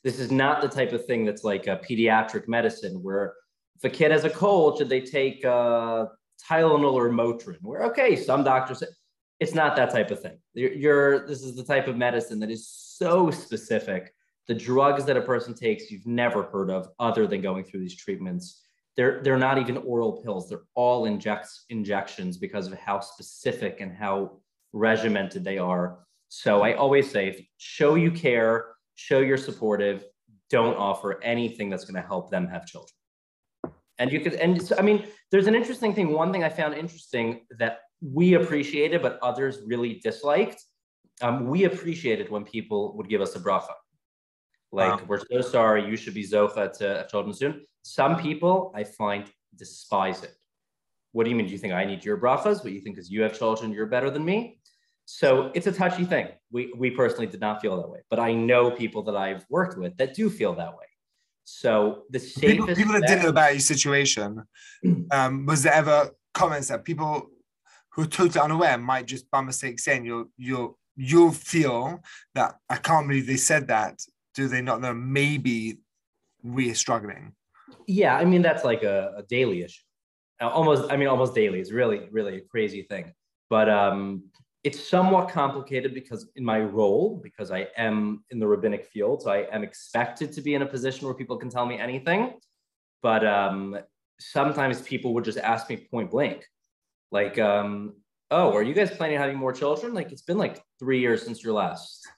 [0.05, 3.35] This is not the type of thing that's like a pediatric medicine where
[3.77, 6.07] if a kid has a cold, should they take uh,
[6.49, 7.59] Tylenol or Motrin?
[7.63, 8.83] Where okay, some doctors
[9.41, 10.39] it's not that type of thing.
[10.55, 14.15] You're, you're this is the type of medicine that is so specific.
[14.49, 17.97] The drugs that a person takes you've never heard of other than going through these
[17.97, 18.63] treatments
[18.97, 20.49] they're they're not even oral pills.
[20.49, 24.39] They're all injects injections because of how specific and how
[24.73, 25.99] regimented they are.
[26.29, 30.05] So i always say show you care show you're supportive
[30.51, 32.93] don't offer anything that's going to help them have children.
[33.99, 36.13] And you could and so, i mean there's an interesting thing.
[36.13, 40.63] One thing i found interesting that we appreciated but others really disliked
[41.21, 43.75] um, we appreciated when people would give us a bracha
[44.73, 45.05] like, wow.
[45.07, 45.87] we're so sorry.
[45.87, 47.67] You should be zocheh to children soon.
[47.83, 50.35] Some people I find despise it.
[51.13, 51.47] What do you mean?
[51.47, 52.57] Do you think I need your brachas?
[52.57, 54.59] What do you think is you have children, you're better than me?
[55.05, 56.29] So it's a touchy thing.
[56.51, 59.77] We, we personally did not feel that way, but I know people that I've worked
[59.77, 60.87] with that do feel that way.
[61.45, 64.43] So the safest people, people that didn't know about your situation,
[65.11, 67.27] um, was there ever comments that people
[67.91, 72.01] who are totally unaware might just by mistake saying you'll you'll you'll feel
[72.35, 73.99] that I can't believe they said that
[74.35, 75.79] do they not know maybe
[76.43, 77.35] we're struggling?
[77.87, 79.83] Yeah, I mean that's like a, a daily issue.
[80.41, 81.61] Uh, almost, I mean, almost daily.
[81.61, 83.13] It's really, really a crazy thing.
[83.49, 84.25] But um,
[84.65, 89.31] it's somewhat complicated because in my role, because I am in the rabbinic field, so
[89.31, 92.35] I am expected to be in a position where people can tell me anything.
[93.03, 93.79] But um,
[94.19, 96.45] sometimes people would just ask me point blank,
[97.11, 97.95] like, um,
[98.31, 99.95] "Oh, are you guys planning on having more children?
[99.95, 102.09] Like, it's been like three years since your last."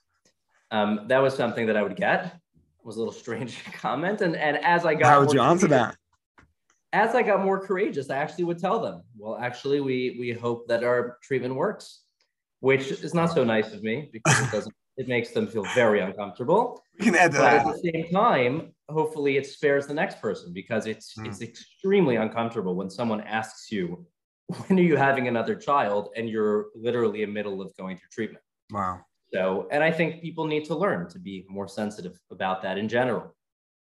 [0.71, 2.25] Um, that was something that I would get.
[2.25, 5.67] It was a little strange comment, and and as I got how would you answer
[5.67, 5.95] that?
[6.93, 10.67] As I got more courageous, I actually would tell them, "Well, actually, we we hope
[10.67, 12.03] that our treatment works,"
[12.59, 14.73] which is not so nice of me because it doesn't.
[14.97, 16.81] it makes them feel very uncomfortable.
[16.97, 17.67] We can add but that.
[17.67, 21.27] at the same time, hopefully, it spares the next person because it's mm.
[21.27, 24.05] it's extremely uncomfortable when someone asks you,
[24.47, 28.09] "When are you having another child?" and you're literally in the middle of going through
[28.11, 28.43] treatment.
[28.71, 29.01] Wow.
[29.33, 32.87] So, and I think people need to learn to be more sensitive about that in
[32.87, 33.35] general.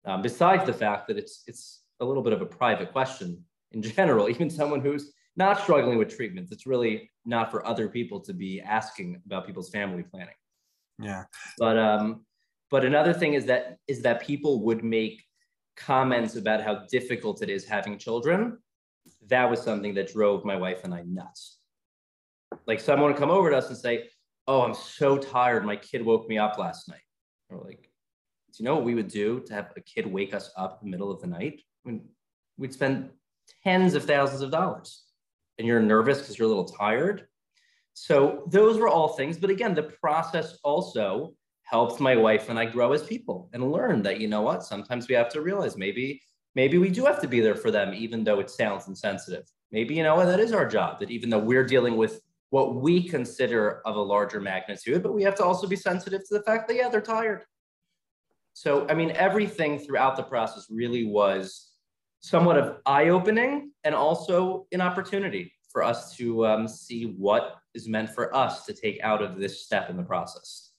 [0.04, 3.82] Um, besides the fact that it's it's a little bit of a private question in
[3.96, 8.32] general, even someone who's not struggling with treatments, it's really not for other people to
[8.32, 10.34] be asking about people's family planning.
[10.98, 11.24] Yeah.
[11.58, 12.24] But um,
[12.70, 15.24] but another thing is that is that people would make
[15.76, 18.58] comments about how difficult it is having children.
[19.28, 21.58] That was something that drove my wife and I nuts.
[22.66, 24.08] Like someone would come over to us and say,
[24.50, 25.64] oh, I'm so tired.
[25.64, 26.98] My kid woke me up last night.
[27.50, 30.50] Or like, do you know what we would do to have a kid wake us
[30.56, 31.62] up in the middle of the night?
[31.86, 32.08] I mean,
[32.58, 33.10] we'd spend
[33.62, 35.04] tens of thousands of dollars
[35.58, 37.28] and you're nervous because you're a little tired.
[37.94, 39.38] So those were all things.
[39.38, 44.02] But again, the process also helped my wife and I grow as people and learn
[44.02, 46.20] that, you know what, sometimes we have to realize maybe,
[46.56, 49.44] maybe we do have to be there for them, even though it sounds insensitive.
[49.70, 52.74] Maybe, you know what, that is our job, that even though we're dealing with what
[52.74, 56.42] we consider of a larger magnitude, but we have to also be sensitive to the
[56.42, 57.44] fact that, yeah, they're tired.
[58.52, 61.70] So, I mean, everything throughout the process really was
[62.20, 67.88] somewhat of eye opening and also an opportunity for us to um, see what is
[67.88, 70.70] meant for us to take out of this step in the process.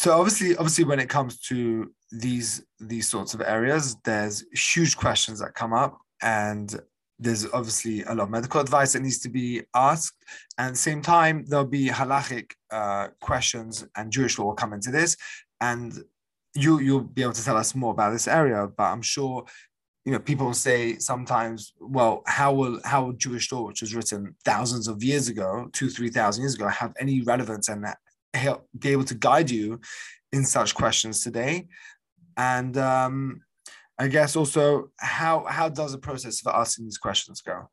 [0.00, 5.40] so obviously obviously when it comes to these these sorts of areas there's huge questions
[5.40, 6.80] that come up and
[7.20, 10.24] there's obviously a lot of medical advice that needs to be asked.
[10.58, 14.72] And at the same time there'll be halachic uh, questions and jewish law will come
[14.72, 15.16] into this.
[15.60, 15.92] And
[16.54, 19.44] you you'll be able to tell us more about this area but i'm sure
[20.04, 24.34] you know people say sometimes well how will how will jewish law which was written
[24.44, 27.86] thousands of years ago two three thousand years ago have any relevance and
[28.34, 29.80] help be able to guide you
[30.32, 31.68] in such questions today?
[32.36, 33.42] And um,
[34.00, 37.68] i guess also how how does the process for asking these questions go?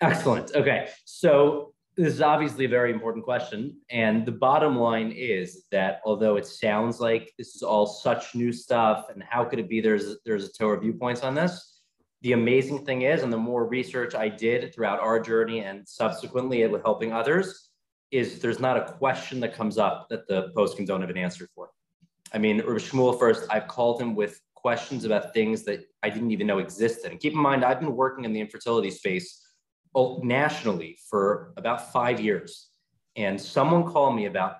[0.00, 0.54] Excellent.
[0.54, 0.88] Okay.
[1.04, 3.76] So this is obviously a very important question.
[3.88, 8.52] And the bottom line is that although it sounds like this is all such new
[8.52, 11.82] stuff and how could it be there's there's a Torah viewpoints on this
[12.22, 16.66] the amazing thing is and the more research i did throughout our journey and subsequently
[16.66, 17.68] with helping others
[18.10, 21.48] is there's not a question that comes up that the poskim don't have an answer
[21.54, 21.70] for.
[22.32, 26.46] I mean, Shmuel Fuerst, I've called him with questions about things that I didn't even
[26.46, 27.10] know existed.
[27.10, 29.46] And keep in mind, I've been working in the infertility space
[30.22, 32.70] nationally for about five years.
[33.14, 34.56] And someone called me about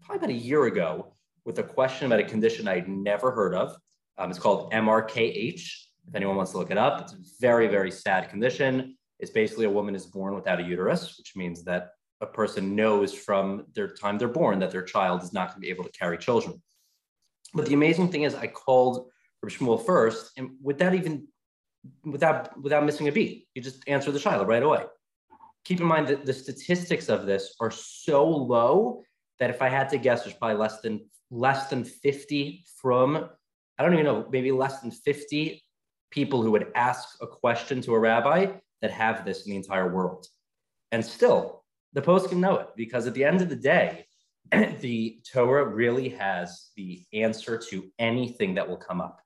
[0.00, 3.76] probably about a year ago with a question about a condition I'd never heard of.
[4.18, 5.62] Um, it's called MRKH.
[6.08, 8.96] If anyone wants to look it up, it's a very, very sad condition.
[9.20, 13.14] It's basically a woman is born without a uterus, which means that a person knows
[13.14, 15.92] from their time they're born that their child is not going to be able to
[15.92, 16.60] carry children.
[17.54, 19.06] But the amazing thing is, I called
[19.42, 21.26] Rabbi Shmuel Fuerst, and without even
[22.04, 24.84] without without missing a beat, you just answer the shiloh right away.
[25.64, 29.02] Keep in mind that the statistics of this are so low
[29.38, 33.28] that if I had to guess, there's probably less than less than 50 from
[33.78, 35.62] I don't even know, maybe less than 50
[36.10, 38.46] people who would ask a question to a rabbi
[38.82, 40.26] that have this in the entire world.
[40.90, 44.06] And still, the poskim know it because at the end of the day,
[44.80, 49.20] the Torah really has the answer to anything that will come up.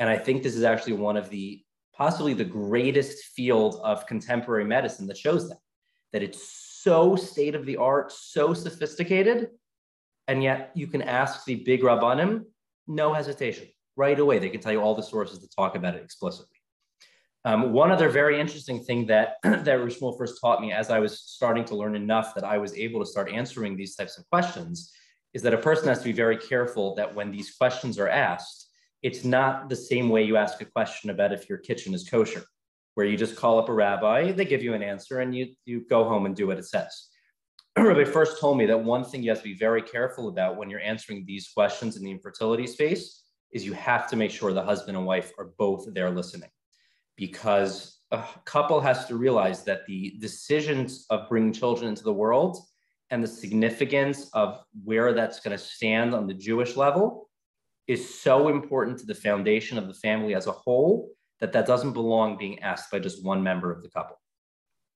[0.00, 1.62] And I think this is actually one of the
[1.94, 5.58] possibly the greatest field of contemporary medicine that shows that,
[6.14, 9.50] that it's so state of the art, so sophisticated,
[10.26, 12.44] and yet you can ask the big rabbanim,
[12.86, 14.38] no hesitation, right away.
[14.38, 16.56] They can tell you all the sources to talk about it explicitly.
[17.44, 21.20] Um, one other very interesting thing that that Rishmul Fuerst taught me as I was
[21.20, 24.92] starting to learn enough that I was able to start answering these types of questions
[25.34, 28.69] is that a person has to be very careful that when these questions are asked,
[29.02, 32.44] it's not the same way you ask a question about if your kitchen is kosher,
[32.94, 35.86] where you just call up a rabbi, they give you an answer, and you you
[35.88, 37.08] go home and do what it says.
[37.78, 40.68] Rabbi Fuerst told me that one thing you have to be very careful about when
[40.68, 44.62] you're answering these questions in the infertility space is you have to make sure the
[44.62, 46.50] husband and wife are both there listening
[47.16, 52.58] because a couple has to realize that the decisions of bringing children into the world
[53.10, 57.29] and the significance of where that's going to stand on the Jewish level
[57.86, 61.92] is so important to the foundation of the family as a whole that that doesn't
[61.92, 64.16] belong being asked by just one member of the couple.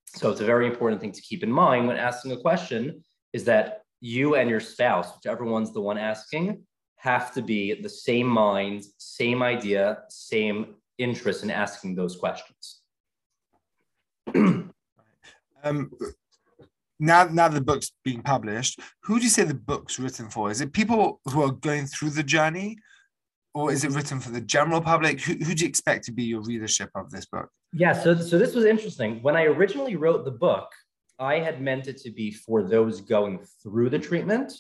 [0.06, 3.44] So it's a very important thing to keep in mind when asking a question is
[3.44, 6.62] that you and your spouse, whichever one's the one asking,
[6.96, 12.82] have to be the same mind, same idea, same interest in asking those questions.
[14.34, 14.70] um,
[17.00, 20.50] now, now the book's being published, who do you say the book's written for?
[20.50, 22.76] Is it people who are going through the journey,
[23.52, 25.20] or is it written for the general public?
[25.20, 27.48] Who, who do you expect to be your readership of this book?
[27.72, 29.22] Yeah, so so this was interesting.
[29.22, 30.68] When I originally wrote the book,
[31.18, 34.52] I had meant it to be for those going through the treatment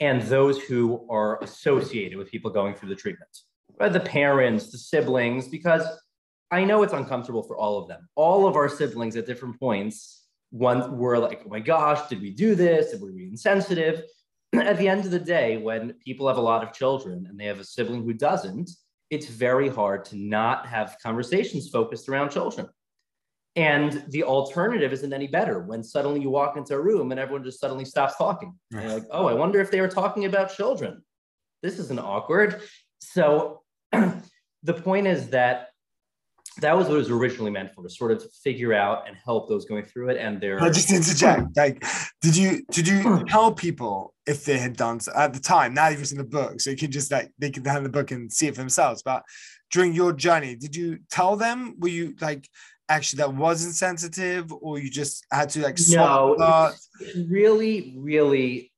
[0.00, 3.28] and those who are associated with people going through the treatment
[3.80, 5.82] uh, the parents, the siblings, because
[6.50, 8.08] I know it's uncomfortable for all of them.
[8.14, 10.19] All of our siblings at different points,
[10.50, 12.90] one were like, oh my gosh, did we do this?
[12.90, 14.02] Did we be insensitive?
[14.52, 17.46] at the end of the day, when people have a lot of children and they
[17.46, 18.70] have a sibling who doesn't,
[19.10, 22.68] it's very hard to not have conversations focused around children.
[23.56, 27.42] And the alternative isn't any better when suddenly you walk into a room and everyone
[27.42, 28.54] just suddenly stops talking.
[28.72, 31.02] Like, oh, I wonder if they were talking about children.
[31.62, 32.62] This isn't awkward.
[33.00, 35.69] So the point is that
[36.58, 39.48] that was what it was originally meant for to sort of figure out and help
[39.48, 41.56] those going through it and their I just interject.
[41.56, 41.84] Like,
[42.20, 43.24] did you did you hmm.
[43.26, 45.74] tell people if they had done so at the time?
[45.74, 48.10] Now you've written the book, so you can just like they can have the book
[48.10, 49.02] and see it for themselves.
[49.02, 49.22] But
[49.70, 51.76] during your journey, did you tell them?
[51.78, 52.48] Were you like
[52.88, 56.34] actually that wasn't sensitive, or you just had to like no?
[56.72, 58.72] It's, it's really, really,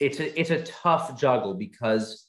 [0.00, 2.26] it's a it's a tough juggle because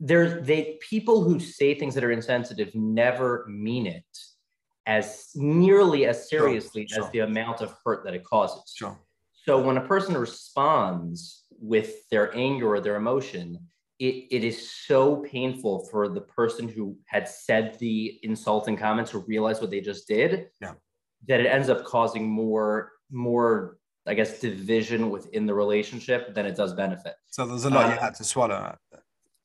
[0.00, 4.04] there's they people who say things that are insensitive never mean it
[4.86, 7.04] as nearly as seriously sure, sure.
[7.06, 8.72] as the amount of hurt that it causes.
[8.74, 8.98] Sure.
[9.32, 13.58] So when a person responds with their anger or their emotion,
[13.98, 19.18] it, it is so painful for the person who had said the insulting comments to
[19.18, 20.72] realize what they just did yeah.
[21.28, 26.56] that it ends up causing more more i guess division within the relationship than it
[26.56, 28.76] does benefit so there's a lot you uh, had to swallow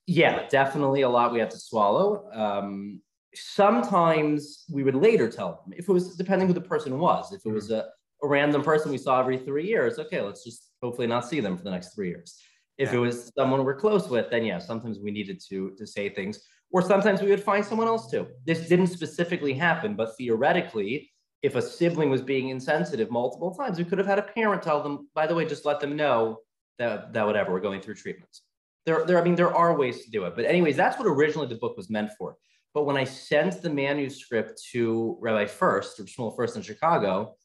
[0.09, 3.01] yeah definitely a lot we had to swallow um,
[3.35, 7.45] sometimes we would later tell them if it was depending who the person was if
[7.45, 7.75] it was mm-hmm.
[7.75, 11.39] a, a random person we saw every three years okay let's just hopefully not see
[11.39, 12.39] them for the next three years
[12.79, 12.95] if yeah.
[12.95, 16.39] it was someone we're close with, then yeah, sometimes we needed to to say things,
[16.71, 18.27] or sometimes we would find someone else to.
[18.45, 21.11] This didn't specifically happen, but theoretically,
[21.43, 24.81] if a sibling was being insensitive multiple times, we could have had a parent tell
[24.81, 26.39] them, by the way, just let them know
[26.79, 28.43] that that whatever we're going through treatments.
[28.85, 30.35] There, there, I mean, there are ways to do it.
[30.35, 32.37] But anyways, that's what originally the book was meant for.
[32.73, 37.35] But when I sent the manuscript to Rabbi Fuerst, or Shmuel Fuerst in Chicago,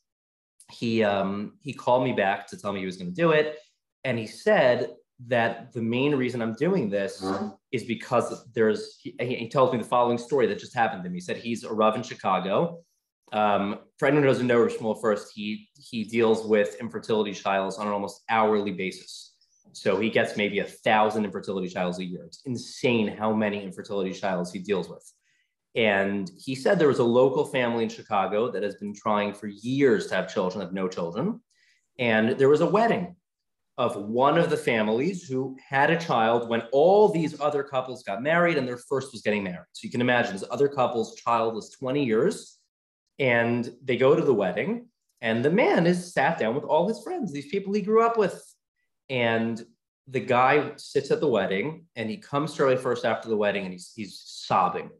[0.70, 3.58] he um, he called me back to tell me he was going to do it,
[4.04, 4.90] and he said
[5.26, 7.48] that the main reason I'm doing this mm-hmm.
[7.72, 11.14] is because there's, he, he, tells me the following story that just happened to him.
[11.14, 12.80] He said he's a Rav in Chicago.
[13.32, 17.86] Um, for anyone who doesn't know Shmuel Fuerst, he, he deals with infertility trials on
[17.86, 19.33] an almost hourly basis.
[19.76, 22.24] So he gets maybe a thousand infertility trials a year.
[22.24, 25.04] It's insane how many infertility trials he deals with.
[25.74, 29.48] And he said there was a local family in Chicago that has been trying for
[29.48, 31.40] years to have children, have no children.
[31.98, 33.16] And there was a wedding
[33.76, 38.22] of one of the families who had a child when all these other couples got
[38.22, 39.66] married and their first was getting married.
[39.72, 42.58] So you can imagine this other couple's child was 20 years
[43.18, 44.86] and they go to the wedding
[45.20, 48.16] and the man is sat down with all his friends, these people he grew up
[48.16, 48.53] with.
[49.10, 49.64] And
[50.08, 53.72] the guy sits at the wedding and he comes to Fuerst after the wedding and
[53.72, 54.90] he's, he's sobbing.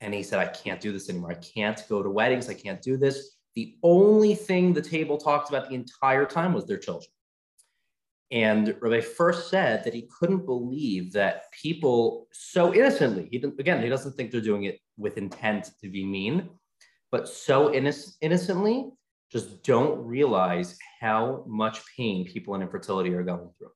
[0.00, 1.30] And he said, I can't do this anymore.
[1.30, 2.48] I can't go to weddings.
[2.48, 3.36] I can't do this.
[3.54, 7.10] The only thing the table talked about the entire time was their children.
[8.32, 13.90] And Rabbi Fuerst said that he couldn't believe that people so innocently, he again, he
[13.90, 16.48] doesn't think they're doing it with intent to be mean,
[17.10, 18.90] but so inno- innocently
[19.32, 23.70] just don't realize how much pain people in infertility are going through.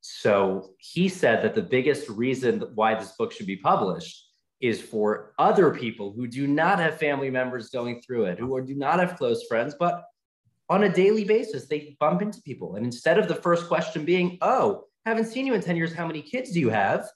[0.00, 4.24] So he said that the biggest reason why this book should be published
[4.60, 8.74] is for other people who do not have family members going through it, who do
[8.74, 10.04] not have close friends, but
[10.68, 12.76] on a daily basis, they bump into people.
[12.76, 16.06] And instead of the first question being, oh, haven't seen you in 10 years, how
[16.06, 17.08] many kids do you have?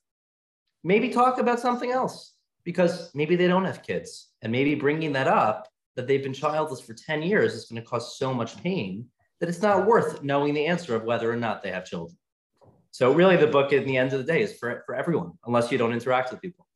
[0.85, 4.29] Maybe talk about something else because maybe they don't have kids.
[4.43, 5.67] And maybe bringing that up,
[6.01, 9.07] that they've been childless for 10 years, is going to cause so much pain
[9.39, 12.17] that it's not worth knowing the answer of whether or not they have children.
[12.91, 15.71] So, really, the book at the end of the day is for, for everyone, unless
[15.71, 16.67] you don't interact with people.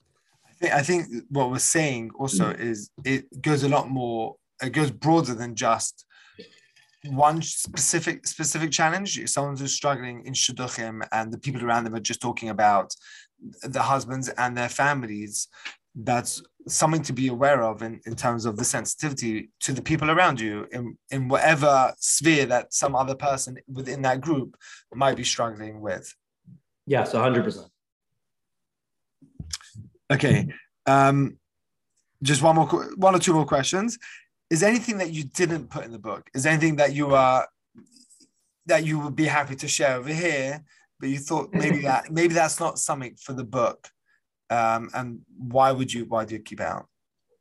[0.49, 2.63] I think, I think what we're saying also mm-hmm.
[2.63, 6.05] is it goes a lot more, it goes broader than just
[7.07, 12.01] one specific specific challenge someone who's struggling in shidduchim and the people around them are
[12.01, 12.95] just talking about
[13.63, 15.49] the husbands and their families
[15.95, 20.11] that's something to be aware of in, in terms of the sensitivity to the people
[20.11, 24.57] around you in, in whatever sphere that some other person within that group
[24.95, 26.15] might be struggling with
[26.87, 27.69] yes 100%
[30.11, 30.47] okay
[30.87, 31.39] um
[32.23, 33.99] just one more one or two more questions
[34.51, 36.31] is anything that you didn't put in the book?
[36.35, 37.49] Is anything that you are
[38.67, 40.63] that you would be happy to share over here,
[41.01, 43.89] but you thought maybe that maybe that's not something for the book?
[44.55, 46.87] Um, and why would you why do you keep out?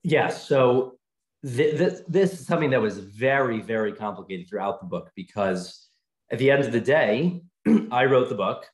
[0.03, 0.97] Yeah, so
[1.45, 5.89] th- this this is something that was very very complicated throughout the book because
[6.31, 7.41] at the end of the day,
[7.91, 8.65] I wrote the book,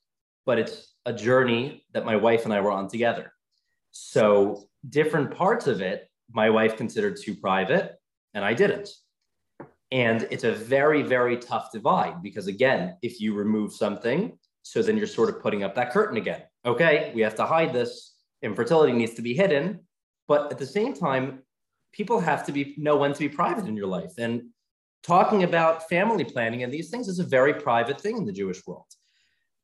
[0.45, 3.33] but it's a journey that my wife and I were on together.
[3.91, 7.95] So different parts of it, my wife considered too private
[8.33, 8.89] and I didn't.
[9.91, 14.97] And it's a very, very tough divide because, again, if you remove something, so then
[14.97, 16.43] you're sort of putting up that curtain again.
[16.65, 18.08] Okay, we have to hide this.
[18.41, 19.81] Infertility needs to be hidden.
[20.27, 21.43] But at the same time,
[21.91, 24.13] people have to be know when to be private in your life.
[24.17, 24.49] And
[25.03, 28.61] talking about family planning and these things is a very private thing in the Jewish
[28.67, 28.85] world.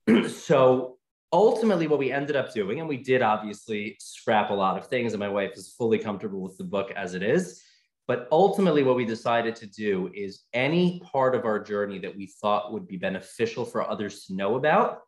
[0.30, 0.98] so
[1.32, 5.14] ultimately, what we ended up doing, and we did obviously scrap a lot of things,
[5.14, 7.62] and my wife is fully comfortable with the book as it is.
[8.08, 12.28] But ultimately, what we decided to do is any part of our journey that we
[12.28, 15.00] thought would be beneficial for others to know about,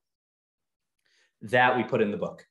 [1.41, 2.43] that we put in the book.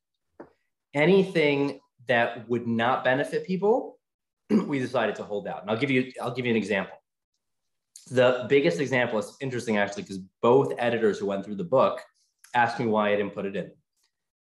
[0.97, 1.79] Anything
[2.09, 3.99] that would not benefit people,
[4.51, 5.63] we decided to hold out.
[5.63, 6.97] And I'll give you, I'll give you an example.
[8.11, 12.01] The biggest example is interesting actually, because both editors who went through the book
[12.55, 13.71] asked me why I didn't put it in.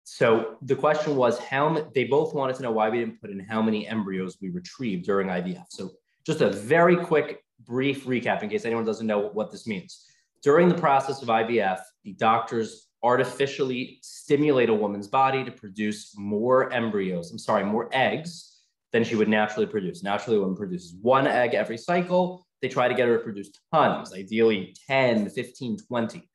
[0.04, 3.40] So the question was how they both wanted to know why we didn't put in
[3.40, 5.66] how many embryos we retrieved during IVF.
[5.68, 5.90] So
[6.24, 10.06] just a very quick, brief recap in case anyone doesn't know what this means.
[10.42, 16.72] During the process of IVF, the doctors artificially stimulate a woman's body to produce more
[16.72, 17.30] embryos.
[17.30, 20.02] I'm sorry, more eggs than she would naturally produce.
[20.02, 22.46] Naturally, a woman produces one egg every cycle.
[22.60, 26.28] They try to get her to produce tons, ideally 10, 15, 20.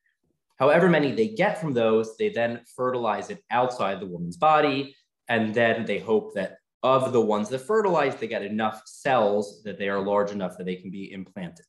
[0.56, 4.94] However many they get from those, they then fertilize it outside the woman's body.
[5.28, 9.78] And then they hope that of the ones that fertilize, they get enough cells that
[9.78, 11.66] they are large enough that they can be implanted.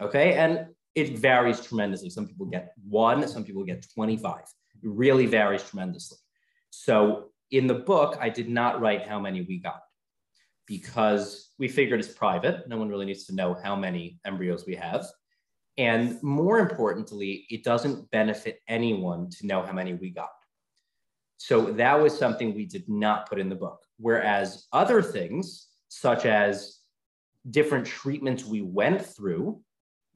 [0.00, 0.34] Okay.
[0.34, 2.10] And it varies tremendously.
[2.10, 4.40] Some people get one, some people get 25.
[4.40, 4.46] It
[4.82, 6.18] really varies tremendously.
[6.70, 9.80] So in the book, I did not write how many we got
[10.66, 12.68] because we figured it's private.
[12.68, 15.06] No one really needs to know how many embryos we have.
[15.78, 20.30] And more importantly, it doesn't benefit anyone to know how many we got.
[21.38, 23.80] So that was something we did not put in the book.
[23.98, 26.80] Whereas other things, such as
[27.48, 29.60] different treatments we went through,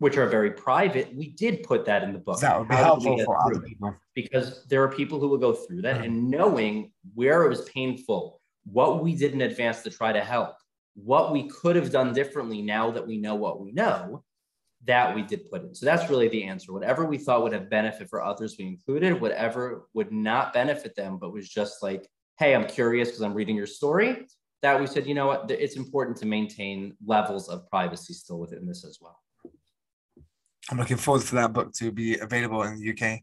[0.02, 2.40] which are very private, we did put that in the book.
[2.40, 3.94] That would be How helpful for other people.
[4.16, 6.04] Because there are people who will go through that mm-hmm.
[6.04, 10.56] and knowing where it was painful, what we did in advance to try to help,
[10.94, 14.24] what we could have done differently now that we know what we know,
[14.86, 15.72] that we did put in.
[15.72, 16.72] So that's really the answer.
[16.72, 19.20] Whatever we thought would have benefit for others, we included.
[19.20, 22.08] Whatever would not benefit them, but was just like,
[22.40, 24.26] hey, I'm curious because I'm reading your story,
[24.62, 28.66] that we said, you know what, it's important to maintain levels of privacy still within
[28.66, 29.21] this as well.
[30.70, 33.20] I'm looking forward for that book to be available in the UK.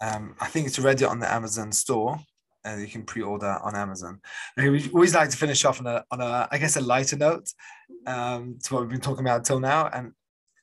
[0.00, 2.18] Um, I think it's already on the Amazon store,
[2.64, 4.20] and you can pre-order on Amazon.
[4.56, 7.16] And we always like to finish off on a, on a, I guess, a lighter
[7.16, 7.48] note
[8.06, 9.88] um, to what we've been talking about until now.
[9.88, 10.12] And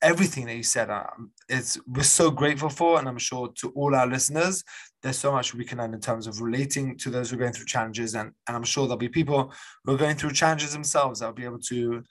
[0.02, 0.90] everything that you said.
[0.90, 4.62] Um, it's we're so grateful for, and I'm sure to all our listeners,
[5.02, 7.52] there's so much we can learn in terms of relating to those who are going
[7.52, 9.52] through challenges, and and I'm sure there'll be people
[9.84, 12.02] who are going through challenges themselves that'll be able to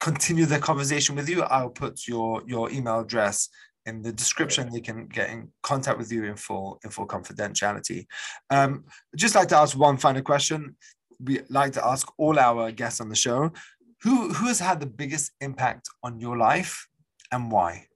[0.00, 1.42] continue the conversation with you.
[1.42, 3.48] I'll put your your email address
[3.86, 4.70] in the description.
[4.72, 8.06] They can get in contact with you in full in full confidentiality.
[8.50, 8.84] Um,
[9.16, 10.76] just like to ask one final question.
[11.20, 13.52] We like to ask all our guests on the show
[14.04, 16.86] who who has had the biggest impact on your life
[17.32, 17.86] and why?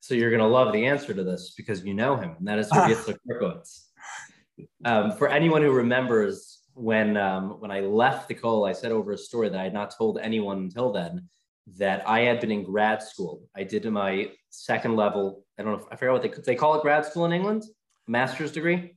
[0.00, 2.58] So you're going to love the answer to this because you know him, and that
[2.58, 3.86] is Yitzhak Berkowitz.
[4.84, 9.12] Um, for anyone who remembers when um, when I left the Kollel, I said over
[9.12, 11.28] a story that I had not told anyone until then
[11.76, 13.42] that I had been in grad school.
[13.56, 15.44] I did my second level.
[15.58, 15.78] I don't know.
[15.78, 17.64] If, I forget what they they call it grad school in England.
[18.06, 18.94] Master's degree.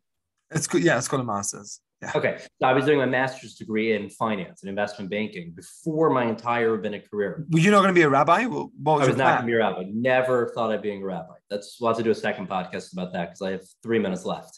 [0.52, 0.84] It's good.
[0.84, 1.82] Yeah, it's called a master's.
[2.02, 2.12] Yeah.
[2.16, 2.38] Okay.
[2.40, 6.72] So I was doing my master's degree in finance and investment banking before my entire
[6.72, 7.46] rabbinic career.
[7.52, 8.46] Were you not going to be a rabbi?
[8.46, 9.84] What was I was not going to be a rabbi.
[9.92, 11.36] Never thought I'd being a rabbi.
[11.50, 14.26] That's we'll have to do a second podcast about that because I have three minutes
[14.26, 14.58] left.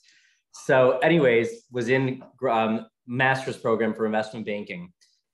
[0.54, 4.92] So, anyways, was in um, master's program for investment banking,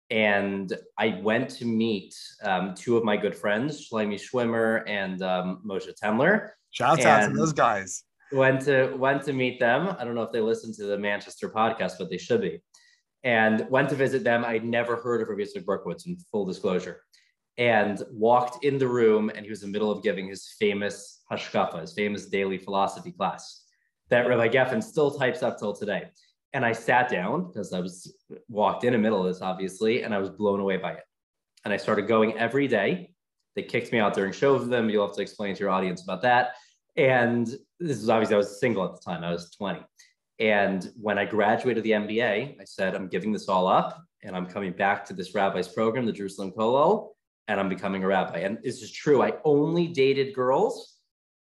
[0.09, 5.61] and I went to meet um, two of my good friends, Shlomi Schwimmer and um,
[5.65, 6.49] Moshe Temler.
[6.71, 9.95] Shout out to those guys went to went to meet them.
[9.97, 12.61] I don't know if they listen to the Manchester podcast, but they should be.
[13.23, 14.45] And went to visit them.
[14.45, 17.01] I'd never heard of Rabbi Berkowitz in full disclosure.
[17.57, 21.21] And walked in the room, and he was in the middle of giving his famous
[21.29, 23.65] Hashkafa, his famous daily philosophy class
[24.09, 26.05] that Rabbi Geffen still types up till today.
[26.53, 28.13] And I sat down because I was
[28.47, 31.03] walked in the middle of this, obviously, and I was blown away by it.
[31.63, 33.13] And I started going every day.
[33.55, 34.89] They kicked me out during shows with them.
[34.89, 36.53] You'll have to explain to your audience about that.
[36.95, 37.47] And
[37.79, 39.23] this is obviously I was single at the time.
[39.23, 39.81] I was 20.
[40.39, 44.45] And when I graduated the MBA, I said, I'm giving this all up and I'm
[44.45, 47.09] coming back to this rabbi's program, the Jerusalem Kollel,
[47.47, 48.39] and I'm becoming a rabbi.
[48.39, 49.21] And this is true.
[49.21, 50.95] I only dated girls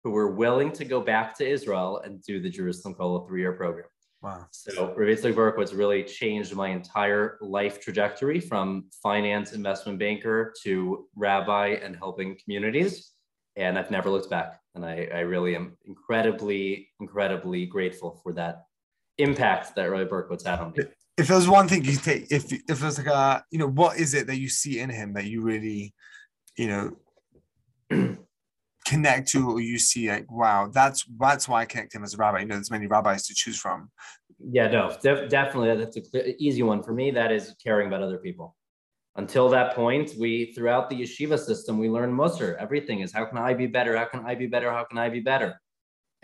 [0.03, 3.87] who were willing to go back to Israel and do the Jerusalem Kollel three-year program.
[4.21, 4.47] Wow.
[4.51, 11.77] So Rabbi Berkowitz really changed my entire life trajectory from finance investment banker to rabbi
[11.83, 13.11] and helping communities.
[13.55, 14.59] And I've never looked back.
[14.75, 18.63] And I, I really am incredibly, incredibly grateful for that
[19.17, 20.85] impact that Rav Berkowitz had on me.
[21.17, 24.13] If there's one thing you take, if if there's like a, you know, what is
[24.13, 25.95] it that you see in him that you really,
[26.55, 28.17] you know,
[28.87, 32.17] connect to or you see like wow that's that's why i connect him as a
[32.17, 32.39] rabbi.
[32.39, 33.91] You know there's many rabbis to choose from.
[34.39, 37.11] Yeah no def- definitely that's a clear, easy one for me.
[37.11, 38.55] That is caring about other people.
[39.15, 43.37] Until that point we throughout the yeshiva system we learn musar everything is how can
[43.37, 43.97] i be better?
[43.97, 44.71] How can i be better?
[44.71, 45.59] How can i be better?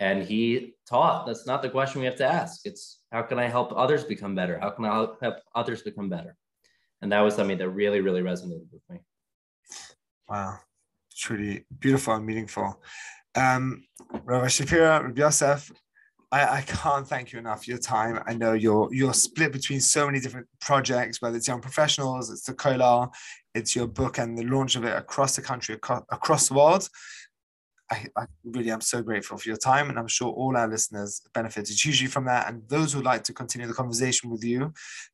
[0.00, 1.26] And he taught.
[1.26, 2.62] That's not the question we have to ask.
[2.64, 4.58] It's how can i help others become better?
[4.58, 6.36] How can i help others become better?
[7.02, 8.98] And that was something that really really resonated with me.
[10.28, 10.60] Wow
[11.16, 12.80] truly beautiful and meaningful.
[13.34, 13.84] Um,
[14.24, 15.70] Rabbi Shapira, Rabbi Yosef,
[16.34, 18.20] I, I can't thank you enough for your time.
[18.26, 22.42] I know you're you're split between so many different projects, whether it's young professionals, it's
[22.42, 23.12] the Kollel,
[23.54, 26.88] it's your book and the launch of it across the country, across, across the world.
[27.92, 31.20] I, I, really am so grateful for your time, and I'm sure all our listeners
[31.34, 32.48] benefited hugely from that.
[32.48, 34.72] And those who would like to continue the conversation with you,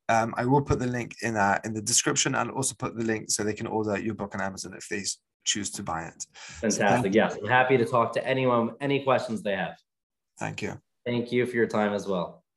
[0.09, 3.03] um, I will put the link in uh, in the description, and also put the
[3.03, 5.03] link so they can order your book on Amazon if they
[5.43, 6.25] choose to buy it.
[6.33, 7.13] Fantastic.
[7.13, 9.77] So yes, I'm happy to talk to anyone, any questions they have.
[10.39, 10.79] Thank you.
[11.05, 12.40] Thank you for your time as well.